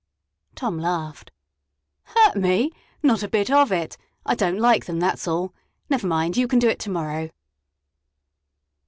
[0.55, 1.29] Tom laughed.
[2.05, 2.71] "Hurt me?
[3.03, 3.99] Not a bit of it!
[4.25, 5.53] I don't like them, that's all.
[5.91, 7.29] Never mind; you can do it to morrow."